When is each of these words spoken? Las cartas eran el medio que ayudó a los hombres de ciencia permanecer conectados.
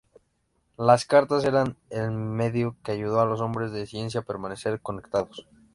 Las 0.79 1.05
cartas 1.05 1.45
eran 1.45 1.77
el 1.91 2.09
medio 2.09 2.75
que 2.83 2.91
ayudó 2.91 3.19
a 3.19 3.25
los 3.27 3.39
hombres 3.39 3.71
de 3.71 3.85
ciencia 3.85 4.23
permanecer 4.23 4.81
conectados. 4.81 5.47